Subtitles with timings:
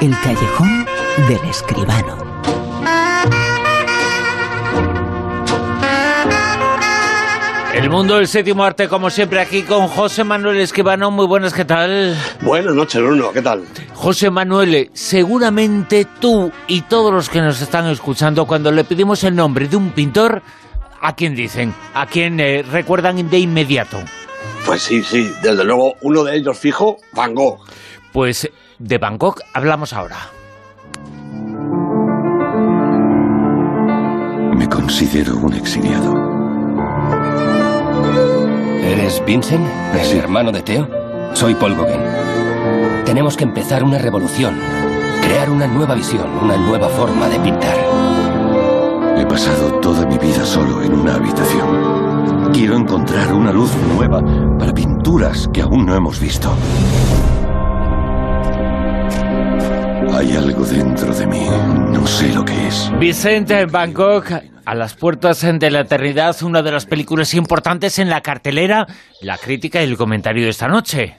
[0.00, 0.86] El callejón
[1.28, 2.16] del escribano.
[7.74, 11.10] El mundo del séptimo arte, como siempre, aquí con José Manuel Escribano.
[11.10, 12.16] Muy buenas, ¿qué tal?
[12.40, 13.62] Buenas noches, Bruno, ¿qué tal?
[13.92, 19.36] José Manuel, seguramente tú y todos los que nos están escuchando, cuando le pedimos el
[19.36, 20.42] nombre de un pintor,
[21.02, 21.74] ¿a quién dicen?
[21.92, 23.98] ¿A quién eh, recuerdan de inmediato?
[24.64, 27.60] Pues sí, sí, desde luego uno de ellos fijo, Van Gogh.
[28.12, 28.50] Pues
[28.80, 30.16] de Gogh hablamos ahora.
[34.56, 36.14] Me considero un exiliado.
[38.82, 40.16] ¿Eres Vincent, el Sí.
[40.16, 40.88] hermano de Theo?
[41.34, 42.00] Soy Paul Gauguin.
[43.04, 44.56] Tenemos que empezar una revolución,
[45.22, 47.76] crear una nueva visión, una nueva forma de pintar.
[49.18, 52.50] He pasado toda mi vida solo en una habitación.
[52.54, 54.22] Quiero encontrar una luz nueva
[54.58, 56.50] para pinturas que aún no hemos visto.
[60.20, 61.46] Hay algo dentro de mí.
[61.92, 62.90] No sé lo que es.
[62.98, 64.26] Vicente Van Gogh,
[64.66, 68.86] a las puertas de la eternidad, una de las películas importantes en la cartelera,
[69.22, 71.16] la crítica y el comentario de esta noche.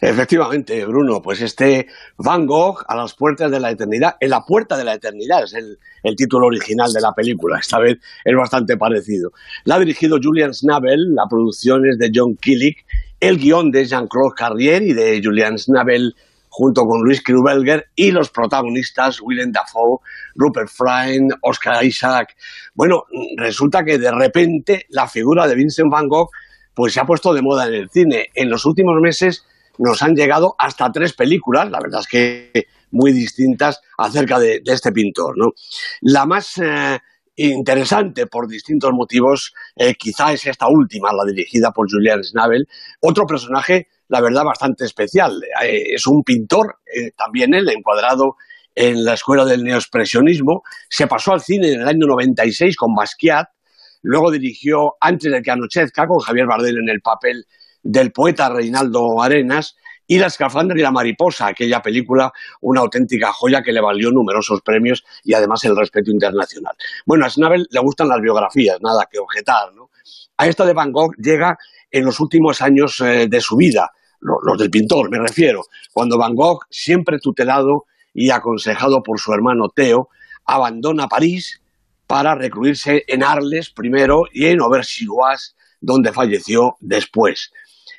[0.00, 1.86] Efectivamente, Bruno, pues este
[2.16, 5.54] Van Gogh a las puertas de la eternidad, en la puerta de la eternidad es
[5.54, 9.30] el, el título original de la película, esta vez es bastante parecido.
[9.62, 12.84] La ha dirigido Julian Schnabel, la producción es de John Killick,
[13.20, 16.16] el guion de Jean-Claude Carrier y de Julian Schnabel
[16.56, 19.98] junto con Luis Krubelger y los protagonistas Willem Dafoe,
[20.36, 22.36] Rupert Friend, Oscar Isaac.
[22.74, 26.30] Bueno, resulta que de repente la figura de Vincent Van Gogh
[26.72, 28.28] pues se ha puesto de moda en el cine.
[28.36, 29.44] En los últimos meses
[29.78, 34.92] nos han llegado hasta tres películas, la verdad es que muy distintas acerca de, este
[34.92, 35.36] pintor.
[35.36, 35.54] ¿no?
[36.02, 37.00] La más eh,
[37.36, 42.66] interesante por distintos motivos eh, quizá es esta última, la dirigida por Julian Schnabel.
[43.00, 45.40] Otro personaje, la verdad, bastante especial.
[45.62, 48.36] Eh, es un pintor, eh, también él, encuadrado
[48.74, 50.62] en la escuela del neoexpresionismo.
[50.88, 53.48] Se pasó al cine en el año 96 con Basquiat,
[54.04, 57.46] Luego dirigió Antes de que anochezca con Javier Bardem en el papel
[57.82, 59.76] del poeta Reinaldo Arenas
[60.06, 64.60] y La escafandra y la mariposa, aquella película, una auténtica joya que le valió numerosos
[64.62, 66.74] premios y además el respeto internacional.
[67.06, 69.90] Bueno, a Schnabel le gustan las biografías, nada que objetar, ¿no?
[70.36, 71.56] A esta de Van Gogh llega
[71.90, 76.18] en los últimos años eh, de su vida, lo- los del pintor me refiero, cuando
[76.18, 80.08] Van Gogh, siempre tutelado y aconsejado por su hermano Theo,
[80.44, 81.60] abandona París
[82.06, 87.52] para recluirse en Arles primero y en Auvers-sur-Oise, donde falleció después.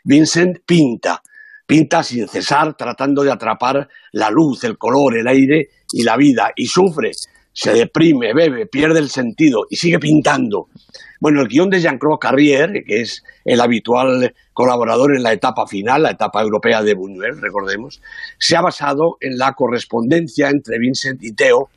[0.03, 1.23] Vincent pinta,
[1.65, 6.51] pinta sin cesar, tratando de atrapar la luz, el color, el aire y la vida,
[6.55, 7.11] y sufre,
[7.51, 10.67] se deprime, bebe, pierde el sentido y sigue pintando.
[11.21, 16.03] Bueno, el guion de Jean-Claude Carrier, que es el habitual colaborador en la etapa final,
[16.03, 18.01] la etapa europea de Buñuel, recordemos,
[18.37, 21.69] se ha basado en la correspondencia entre Vincent y Theo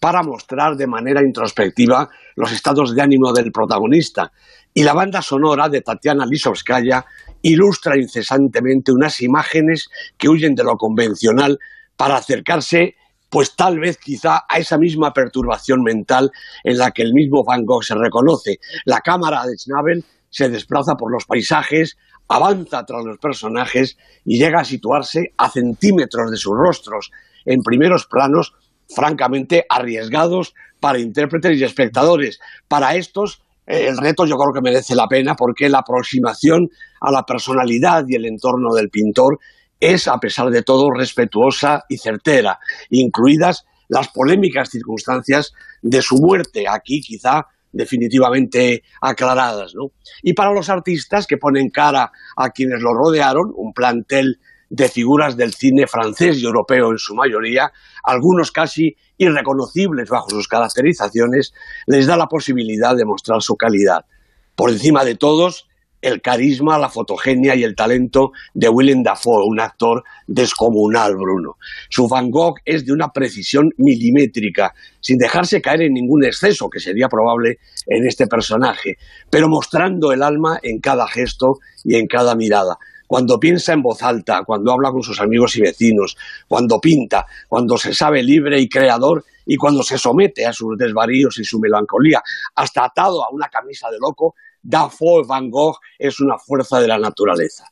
[0.00, 4.32] para mostrar de manera introspectiva los estados de ánimo del protagonista.
[4.74, 7.04] Y la banda sonora de Tatiana Lisovskaya
[7.42, 11.58] ilustra incesantemente unas imágenes que huyen de lo convencional
[11.96, 12.96] para acercarse,
[13.28, 16.30] pues tal vez quizá a esa misma perturbación mental
[16.64, 18.58] en la que el mismo Van Gogh se reconoce.
[18.84, 21.96] La cámara de Schnabel se desplaza por los paisajes,
[22.28, 27.10] avanza tras los personajes y llega a situarse a centímetros de sus rostros,
[27.44, 28.54] en primeros planos
[28.88, 32.40] francamente arriesgados para intérpretes y espectadores.
[32.68, 36.68] Para estos, el reto yo creo que merece la pena porque la aproximación
[37.00, 39.38] a la personalidad y el entorno del pintor
[39.78, 42.58] es, a pesar de todo, respetuosa y certera,
[42.90, 49.72] incluidas las polémicas circunstancias de su muerte, aquí quizá definitivamente aclaradas.
[49.74, 49.92] ¿no?
[50.22, 54.38] Y para los artistas que ponen cara a quienes lo rodearon, un plantel
[54.70, 57.72] de figuras del cine francés y europeo en su mayoría,
[58.04, 61.52] algunos casi irreconocibles bajo sus caracterizaciones,
[61.86, 64.06] les da la posibilidad de mostrar su calidad.
[64.54, 65.66] Por encima de todos,
[66.02, 71.56] el carisma, la fotogenia y el talento de Willem Dafoe, un actor descomunal, Bruno.
[71.90, 76.80] Su Van Gogh es de una precisión milimétrica, sin dejarse caer en ningún exceso, que
[76.80, 78.96] sería probable en este personaje,
[79.28, 82.78] pero mostrando el alma en cada gesto y en cada mirada
[83.10, 86.16] cuando piensa en voz alta, cuando habla con sus amigos y vecinos,
[86.46, 91.36] cuando pinta, cuando se sabe libre y creador y cuando se somete a sus desvaríos
[91.40, 92.22] y su melancolía,
[92.54, 96.98] hasta atado a una camisa de loco, Dafoe Van Gogh es una fuerza de la
[96.98, 97.64] naturaleza.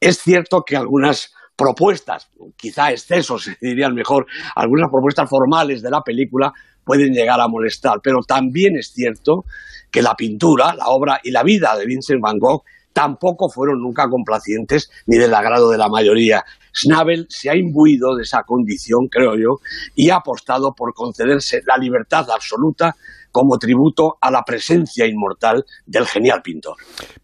[0.00, 4.26] Es cierto que algunas propuestas, quizá excesos, dirían mejor,
[4.56, 6.50] algunas propuestas formales de la película
[6.82, 9.44] pueden llegar a molestar, pero también es cierto
[9.90, 12.62] que la pintura, la obra y la vida de Vincent Van Gogh
[12.98, 16.42] tampoco fueron nunca complacientes ni del agrado de la mayoría.
[16.74, 19.58] Schnabel se ha imbuido de esa condición, creo yo,
[19.94, 22.96] y ha apostado por concederse la libertad absoluta
[23.30, 26.74] como tributo a la presencia inmortal del genial pintor.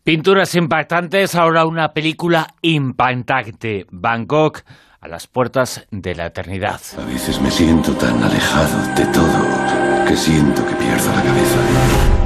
[0.05, 4.63] Pinturas impactantes, ahora una película impactante, Bangkok
[5.01, 6.81] a las puertas de la eternidad.
[6.97, 12.24] A veces me siento tan alejado de todo que siento que pierdo la cabeza.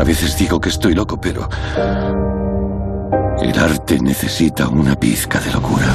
[0.00, 1.46] A veces digo que estoy loco, pero
[3.42, 5.94] el arte necesita una pizca de locura.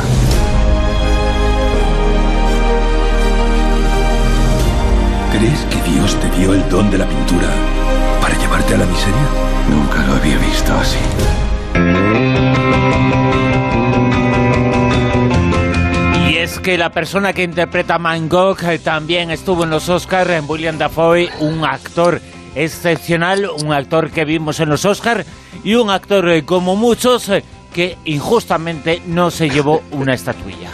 [5.32, 7.48] ¿Crees que Dios te dio el don de la pintura
[8.22, 9.28] para llevarte a la miseria?
[9.72, 11.00] Nunca lo había visto así.
[16.30, 19.90] Y es que la persona que interpreta a Van Gogh eh, también estuvo en los
[19.90, 22.22] Oscars, en William Dafoe, un actor
[22.56, 25.26] excepcional, un actor que vimos en los Oscars
[25.64, 27.44] y un actor eh, como muchos eh,
[27.74, 30.72] que injustamente no se llevó una estatuilla.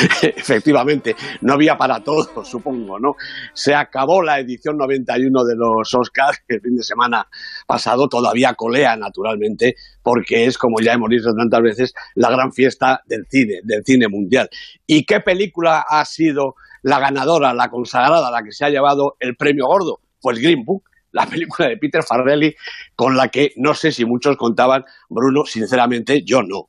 [0.22, 3.16] Efectivamente, no había para todos, supongo, ¿no?
[3.52, 7.26] Se acabó la edición 91 de los Oscars el fin de semana
[7.66, 13.02] pasado, todavía colea, naturalmente, porque es, como ya hemos dicho tantas veces, la gran fiesta
[13.06, 14.48] del cine, del cine mundial.
[14.86, 19.36] ¿Y qué película ha sido la ganadora, la consagrada, la que se ha llevado el
[19.36, 20.00] premio gordo?
[20.20, 22.54] Pues Green Book la película de Peter Farrelly,
[22.94, 26.68] con la que no sé si muchos contaban, Bruno, sinceramente yo no.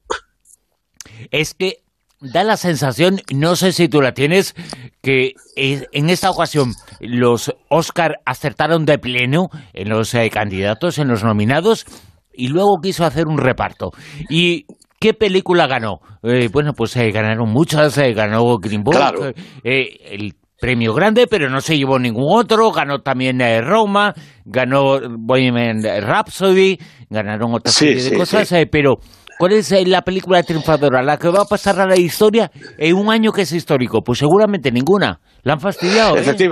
[1.31, 1.83] Es que
[2.19, 4.55] da la sensación, no sé si tú la tienes,
[5.01, 11.23] que en esta ocasión los Oscar acertaron de pleno en los eh, candidatos, en los
[11.23, 11.85] nominados,
[12.33, 13.91] y luego quiso hacer un reparto.
[14.29, 14.65] Y
[14.99, 15.99] ¿Qué película ganó?
[16.21, 19.33] Eh, bueno, pues eh, ganaron muchas, ganó Green Book,
[19.63, 22.71] el premio grande, pero no se llevó ningún otro.
[22.71, 24.13] Ganó también Roma,
[24.45, 26.77] ganó Bohemian Rhapsody,
[27.09, 28.99] ganaron otras serie de cosas, pero
[29.41, 31.01] ¿Cuál es eh, la película triunfadora?
[31.01, 34.03] ¿La que va a pasar a la historia en un año que es histórico?
[34.03, 35.19] Pues seguramente ninguna.
[35.41, 36.15] La han fastidiado.
[36.15, 36.49] ¿eh?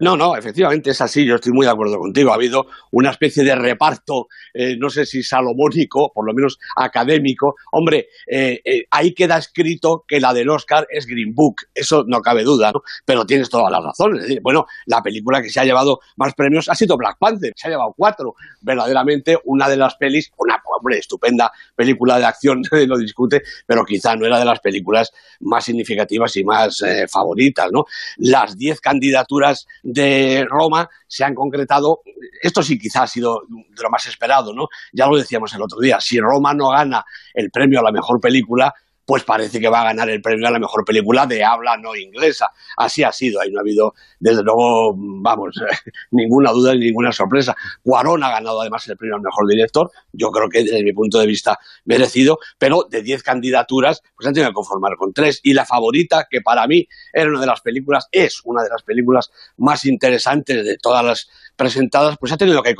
[0.00, 2.30] No, no, efectivamente es así, yo estoy muy de acuerdo contigo.
[2.30, 7.56] Ha habido una especie de reparto, eh, no sé si salomónico, por lo menos académico.
[7.72, 12.22] Hombre, eh, eh, ahí queda escrito que la del Oscar es Green Book, eso no
[12.22, 12.80] cabe duda, ¿no?
[13.04, 14.26] Pero tienes todas las razones.
[14.42, 17.70] bueno, la película que se ha llevado más premios ha sido Black Panther, se ha
[17.70, 18.34] llevado cuatro.
[18.62, 24.16] Verdaderamente una de las pelis, una hombre, estupenda película de acción, lo discute, pero quizá
[24.16, 27.84] no era de las películas más significativas y más favoritas, ¿no?
[28.16, 32.02] Las diez candidaturas de Roma se han concretado,
[32.42, 34.68] esto sí quizás ha sido de lo más esperado, ¿no?
[34.92, 37.04] Ya lo decíamos el otro día, si Roma no gana
[37.34, 38.74] el premio a la mejor película,
[39.10, 41.96] pues parece que va a ganar el premio a la mejor película de habla no
[41.96, 42.46] inglesa.
[42.76, 45.56] Así ha sido, ahí no ha habido, desde luego, vamos,
[46.12, 47.56] ninguna duda ni ninguna sorpresa.
[47.82, 51.18] Cuarón ha ganado además el premio al mejor director, yo creo que desde mi punto
[51.18, 55.40] de vista merecido, pero de 10 candidaturas, pues han tenido que conformar con tres.
[55.42, 58.84] Y la favorita, que para mí era una de las películas, es una de las
[58.84, 62.76] películas más interesantes de todas las presentadas, pues ha tenido que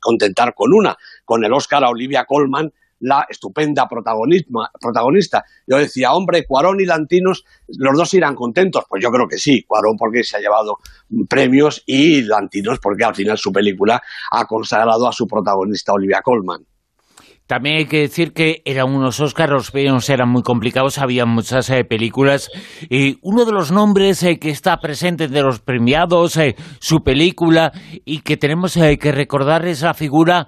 [0.00, 0.96] contentar con una,
[1.26, 2.72] con el Oscar a Olivia Colman
[3.04, 5.44] la estupenda protagonista.
[5.66, 8.84] Yo decía, hombre, Cuarón y Lantinos, los dos irán contentos.
[8.88, 10.78] Pues yo creo que sí, Cuarón porque se ha llevado
[11.28, 16.64] premios y Lantinos porque al final su película ha consagrado a su protagonista Olivia Colman.
[17.46, 21.68] También hay que decir que eran unos Oscars, los premios eran muy complicados, había muchas
[21.68, 22.50] eh, películas.
[22.88, 27.70] Y uno de los nombres eh, que está presente de los premiados, eh, su película,
[28.06, 30.46] y que tenemos que recordar es la figura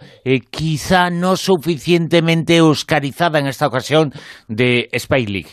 [0.50, 4.12] quizá no suficientemente oscarizada en esta ocasión
[4.48, 5.46] de Spike Lee.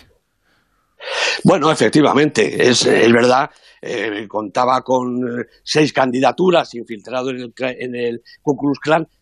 [1.44, 3.50] Bueno, efectivamente, es verdad
[3.86, 8.58] eh, contaba con eh, seis candidaturas infiltrado en el, en el Ku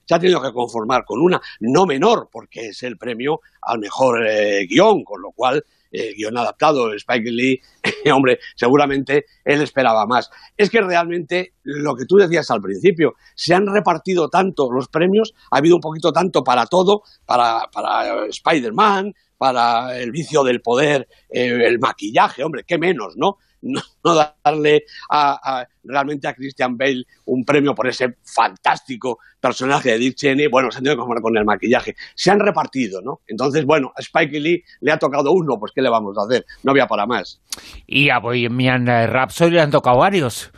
[0.05, 4.23] se ha tenido que conformar con una, no menor, porque es el premio al mejor
[4.27, 7.59] eh, guion, con lo cual el guion adaptado, Spike Lee,
[8.13, 10.29] hombre, seguramente él esperaba más.
[10.55, 15.33] Es que realmente lo que tú decías al principio, se han repartido tanto los premios,
[15.49, 21.07] ha habido un poquito tanto para todo, para, para Spider-Man, para el vicio del poder,
[21.27, 23.39] el maquillaje, hombre, qué menos, ¿no?
[23.63, 23.81] no,
[24.43, 30.45] darle a, realmente a Christian Bale un premio por ese fantástico personaje de Dick Cheney,
[30.45, 31.95] bueno, se han tenido que con el maquillaje.
[32.13, 33.21] Se han repartido, ¿no?
[33.25, 36.45] Entonces, bueno, a Spike Lee le ha tocado uno, pues ¿qué le vamos a hacer?
[36.61, 37.41] No había para más.
[37.87, 40.51] Y a Bohemian Rhapsody le han tocado varios.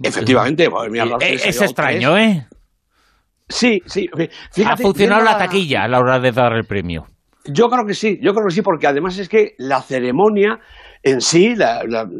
[0.00, 1.32] Efectivamente, Bohemian Rhapsody.
[1.32, 2.46] Es, extraño, ¿eh?
[3.48, 4.08] Sí, sí.
[4.64, 7.08] ha funcionado la taquilla a la hora de dar el premio.
[7.44, 10.60] Yo creo que sí, yo creo que sí, porque además es que la ceremonia
[11.02, 11.54] en sí,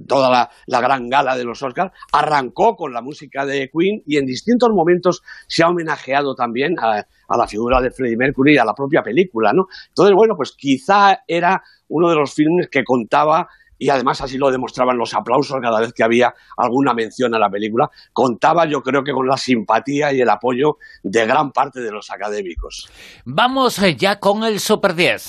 [0.07, 4.27] toda la, gran gala de los Oscars, arrancó con la música de Queen y en
[4.27, 7.05] distintos momentos se ha homenajeado también a,
[7.37, 9.67] la figura de Freddie Mercury y a la propia película, ¿no?
[9.89, 14.50] Entonces, bueno, pues quizá era uno de los filmes que contaba y además así lo
[14.50, 19.04] demostraban los aplausos cada vez que había alguna mención a la película, contaba yo creo
[19.04, 22.88] que con la simpatía y el apoyo de gran parte de los académicos.
[23.25, 25.28] Vamos eh, ya con el Super 10.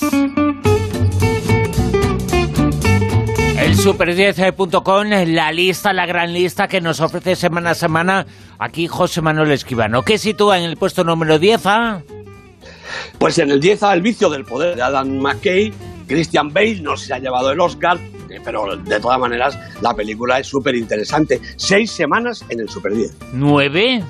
[3.60, 8.26] El super10.com, la lista, la gran lista que nos ofrece semana a semana
[8.58, 10.02] aquí José Manuel Esquivano.
[10.02, 12.02] ¿Qué sitúa en el puesto número 10 a?
[13.18, 15.72] Pues en el 10 a El vicio del poder de Adam McKay.
[16.06, 20.38] Christian Bale no se ha llevado el Oscar, eh, pero de todas maneras la película
[20.38, 21.40] es súper interesante.
[21.56, 23.16] Seis semanas en el Super 10.
[23.32, 24.02] ¿Nueve?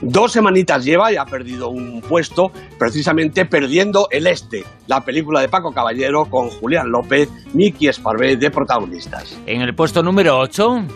[0.00, 5.48] Dos semanitas lleva y ha perdido un puesto, precisamente perdiendo El Este, la película de
[5.48, 9.38] Paco Caballero con Julián López, Miki Esparvé de protagonistas.
[9.46, 10.86] En el puesto número 8.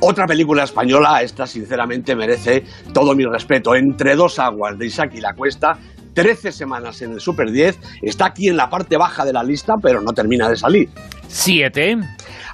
[0.00, 3.76] Otra película española, esta sinceramente merece todo mi respeto.
[3.76, 5.78] Entre dos aguas de Isaac y la Cuesta
[6.14, 9.74] 13 semanas en el Super 10, está aquí en la parte baja de la lista,
[9.82, 10.88] pero no termina de salir.
[11.28, 11.96] 7.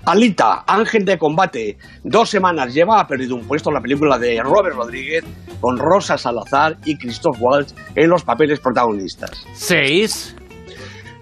[0.05, 4.41] Alita, Ángel de Combate, dos semanas lleva, ha perdido un puesto en la película de
[4.43, 5.25] Robert Rodríguez
[5.61, 9.45] con Rosa Salazar y Christoph Waltz en los papeles protagonistas.
[9.53, 10.37] 6.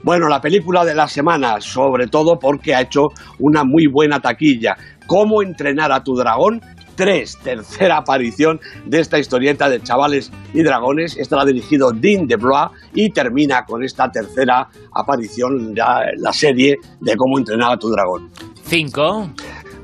[0.05, 3.09] Bueno, la película de la semana, sobre todo porque ha hecho
[3.41, 4.77] una muy buena taquilla.
[5.09, 6.61] ¿Cómo entrenar a tu dragón?
[6.97, 11.17] 3, tercera aparición de esta historieta de chavales y dragones.
[11.17, 16.77] Esta la ha dirigido Dean DeBlois y termina con esta tercera aparición ya la serie
[17.01, 18.31] de cómo entrenar a tu dragón.
[18.65, 19.31] 5.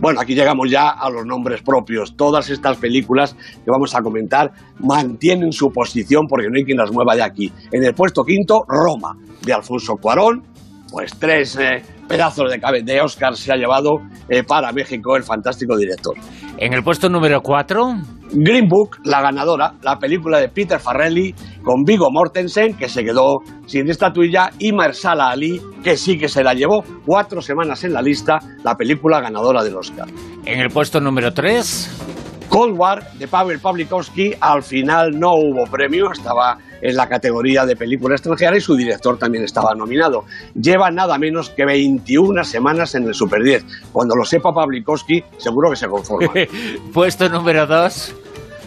[0.01, 2.17] Bueno, aquí llegamos ya a los nombres propios.
[2.17, 4.51] Todas estas películas que vamos a comentar
[4.81, 7.53] mantienen su posición porque no hay quien las mueva de aquí.
[7.71, 10.43] En el puesto quinto, Roma, de Alfonso Cuarón,
[10.91, 13.93] pues tres eh, pedazos de, de Oscar se ha llevado
[14.29, 16.15] eh, para México el fantástico director.
[16.59, 17.95] En el puesto número 4.
[18.35, 23.39] Green Book, la ganadora, la película de Peter Farrelly con Vigo Mortensen, que se quedó
[23.65, 28.03] sin estatuilla, y Marsala Ali, que sí que se la llevó cuatro semanas en la
[28.03, 30.09] lista, la película ganadora del Oscar.
[30.45, 32.09] En el puesto número 3.
[32.51, 37.77] Cold War de Pavel Pawlikowski al final no hubo premio, estaba en la categoría de
[37.77, 40.25] película extranjera y su director también estaba nominado.
[40.61, 43.65] Lleva nada menos que 21 semanas en el Super 10.
[43.93, 46.33] Cuando lo sepa Pawlikowski, seguro que se conforma.
[46.93, 48.17] Puesto número 2.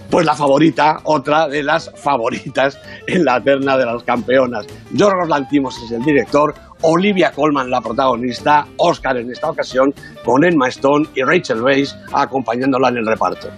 [0.10, 4.66] Pues la favorita, otra de las favoritas en la terna de las campeonas.
[4.96, 6.54] George Lantimos es el director,
[6.88, 9.92] Olivia Colman la protagonista, Oscar en esta ocasión,
[10.24, 13.50] con Emma Stone y Rachel Weisz acompañándola en el reparto.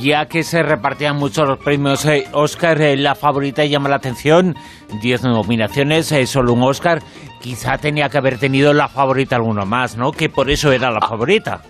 [0.00, 4.54] Ya que se repartían muchos los premios eh, Oscar, eh, la favorita llama la atención,
[5.02, 7.02] 10 nominaciones, eh, solo un Oscar,
[7.42, 10.12] quizá tenía que haber tenido la favorita alguno más, ¿no?
[10.12, 11.62] Que por eso era la favorita.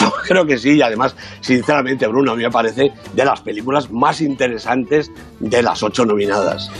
[0.00, 3.90] Yo creo que sí, y además, sinceramente, Bruno, a mí me parece de las películas
[3.90, 6.70] más interesantes de las ocho nominadas.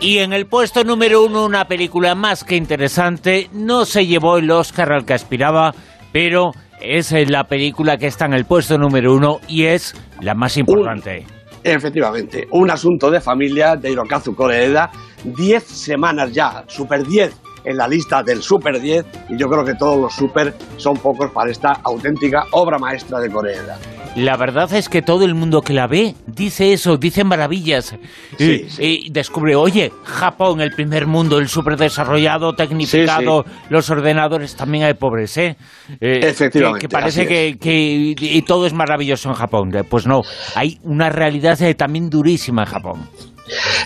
[0.00, 4.50] Y en el puesto número uno, una película más que interesante, no se llevó el
[4.50, 5.74] Oscar al que aspiraba,
[6.12, 10.56] pero es la película que está en el puesto número uno y es la más
[10.56, 11.26] importante.
[11.62, 14.90] efectivamente, un asunto de familia de Hirokazu Koreeda,
[15.24, 17.34] diez semanas ya, super diez
[17.64, 21.30] en la lista del Super 10 y yo creo que todos los Super son pocos
[21.30, 23.78] para esta auténtica obra maestra de Corea.
[24.16, 27.96] La verdad es que todo el mundo que la ve dice eso, dice maravillas.
[28.38, 34.94] y, descubre, oye, Japón, el primer mundo, el súper desarrollado, tecnificado, los ordenadores también hay
[34.94, 35.56] pobres, ¿eh?
[36.00, 36.86] eh Efectivamente.
[36.86, 39.72] Que, parece que, y todo es maravilloso en Japón.
[39.88, 40.22] Pues no,
[40.54, 43.08] hay una realidad eh, también durísima en Japón.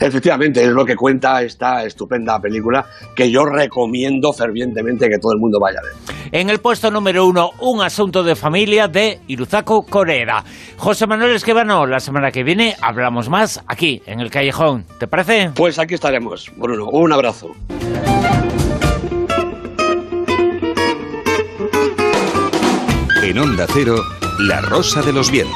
[0.00, 5.38] Efectivamente, es lo que cuenta esta estupenda película que yo recomiendo fervientemente que todo el
[5.38, 5.92] mundo vaya a ver.
[6.32, 10.44] En el puesto número uno, Un asunto de familia de Iruzaku Coreda.
[10.76, 14.84] José Manuel Esquivano, la semana que viene hablamos más aquí, en el Callejón.
[14.98, 15.50] ¿Te parece?
[15.54, 16.86] Pues aquí estaremos, Bruno.
[16.86, 17.54] Un abrazo.
[23.22, 23.96] En Onda Cero,
[24.38, 25.46] La Rosa de los Vientos.